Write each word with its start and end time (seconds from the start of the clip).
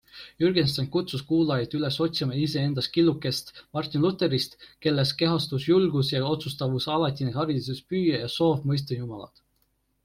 Jürgenstein 0.43 0.87
kutsus 0.93 1.21
kuulajaid 1.31 1.75
üles 1.79 1.99
otsima 2.05 2.37
iseendas 2.45 2.89
killukest 2.95 3.53
Martin 3.79 4.03
Lutherist, 4.07 4.57
kelles 4.87 5.13
kehastus 5.21 5.69
julgus 5.73 6.11
ja 6.17 6.25
otsustavus, 6.33 6.91
alatine 6.97 7.37
hariduspüüe 7.39 8.25
ja 8.25 8.33
soov 8.41 8.69
mõista 8.73 9.01
Jumalat. 9.03 9.49